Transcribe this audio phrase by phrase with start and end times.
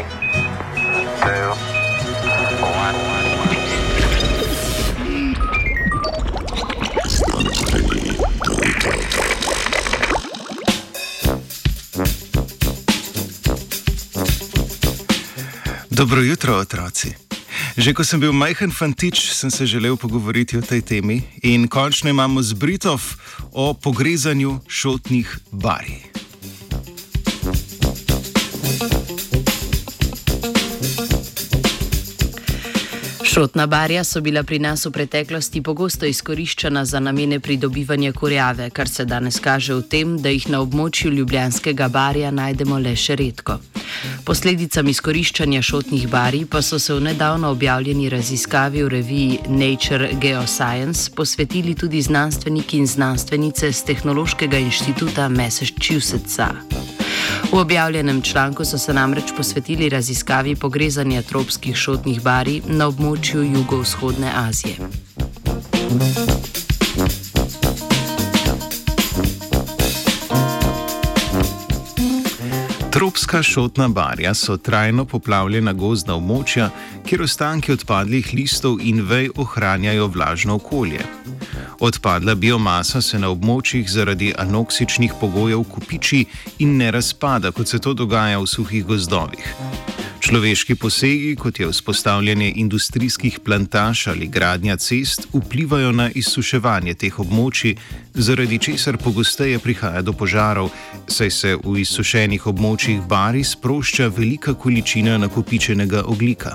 [0.00, 1.54] Three, two,
[2.64, 3.20] one.
[15.90, 17.12] Dobro jutro, otroci.
[17.76, 22.10] Že ko sem bil majhen fantič, sem se želel pogovoriti o tej temi in končno
[22.10, 23.00] imamo z Britov
[23.52, 26.09] o pogrezanju šotnih barij.
[33.30, 38.88] Šotna barja so bila pri nas v preteklosti pogosto izkoriščena za namene pridobivanja kurjave, kar
[38.88, 43.60] se danes kaže v tem, da jih na območju Ljubljanskega barja najdemo le še redko.
[44.26, 51.14] Posledicam izkoriščanja šotnih barij pa so se v nedavno objavljeni raziskavi v reviji Nature Geoscience
[51.14, 56.50] posvetili tudi znanstveniki in znanstvenice z Tehnološkega inštituta Massachusettsa.
[57.52, 64.30] V objavljenem članku so se namreč posvetili raziskavi pogrezanja tropskih šotnih barij na območju jugovzhodne
[64.34, 64.76] Azije.
[72.90, 76.70] Tropska šotna barja so trajno poplavljena gozdna območja,
[77.06, 81.02] kjer ostanki odpadlih listov in vej ohranjajo vlažno okolje.
[81.80, 86.24] Odpadla biomasa se na območjih zaradi anoksičnih pogojev kupiči
[86.58, 89.54] in ne razpada, kot se to dogaja v suhih gozdovih.
[90.20, 97.74] Človeški posegi, kot je vzpostavljanje industrijskih plantaž ali gradnja cest, vplivajo na izsuševanje teh območij,
[98.14, 100.68] zaradi česar pogosteje prihaja do požarov,
[101.08, 106.54] saj se v izsušenih območjih bari sprošča velika količina nakopičenega oglika.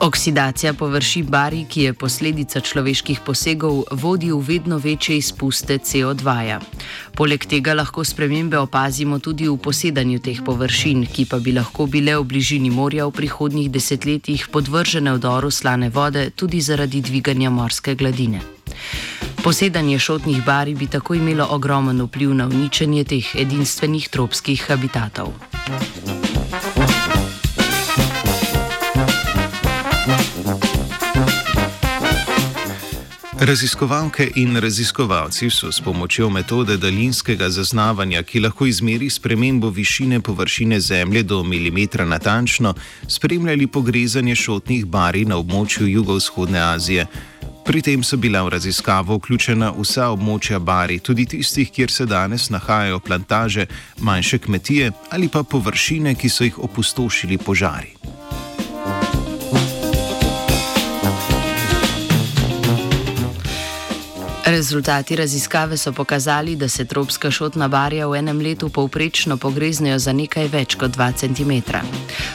[0.00, 6.24] Oksidacija površin bari, ki je posledica človeških posegov, vodi v vedno večje izpuste CO2.
[6.24, 6.60] -ja.
[7.14, 12.16] Poleg tega lahko spremembe opazimo tudi v posedanju teh površin, ki pa bi lahko bile
[12.16, 18.40] v bližini morja v prihodnjih desetletjih podvržene vdoru slane vode tudi zaradi dviganja morske gladine.
[19.44, 25.28] Posedanje šotnih bari bi tako imelo ogromen vpliv na uničenje teh edinstvenih tropskih habitatov.
[33.40, 40.80] Raziskovalke in raziskovalci so s pomočjo metode daljinskega zaznavanja, ki lahko izmeri spremembo višine površine
[40.80, 42.74] Zemlje do milimetra natančno,
[43.08, 47.06] spremljali pogrezanje šotnih barij na območju jugovzhodne Azije.
[47.64, 52.50] Pri tem so bila v raziskavo vključena vsa območja bari, tudi tistih, kjer se danes
[52.50, 53.66] nahajajo plantaže,
[53.98, 57.99] manjše kmetije ali pa površine, ki so jih opustošili požari.
[64.50, 70.12] Rezultati raziskave so pokazali, da se tropska šotna barja v enem letu povprečno pogreznejo za
[70.12, 71.76] nekaj več kot 2 cm.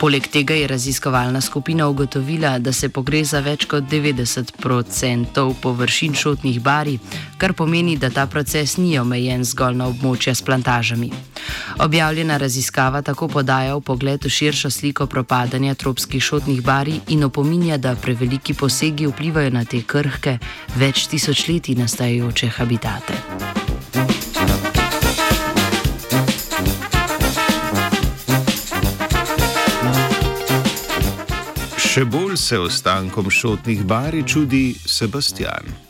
[0.00, 6.98] Poleg tega je raziskovalna skupina ugotovila, da se pogreza več kot 90% površin šotnih barij,
[7.38, 11.10] kar pomeni, da ta proces ni omejen zgolj na območja s plantažami.
[11.78, 17.76] Objavljena raziskava tako podaja v pogled v širšo sliko propadanja tropskih šotnih barij in opominja,
[17.76, 20.38] da preveliki posegi vplivajo na te krhke
[20.76, 23.22] več tisočletij nastajajoče habitate.
[31.96, 35.85] Še bolj se ostankom šotnih bari čudi Sebastian.